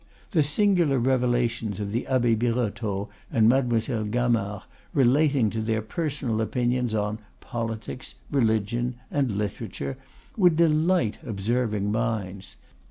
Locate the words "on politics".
6.95-8.15